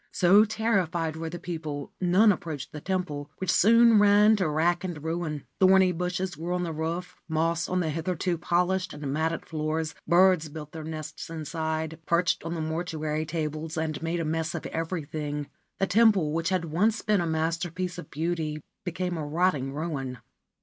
[0.11, 5.03] So terrified were the people, none approached the temple, which soon ran to rack and
[5.03, 5.45] ruin.
[5.59, 10.49] Thorny bushes grew on the roof, moss on the hitherto polished and matted floors; birds
[10.49, 15.45] built their nests inside, perched on the mortuary tablets, and made a mess of everything;
[15.77, 20.17] the temple, which had once been a masterpiece of beauty, became a rotting ruin.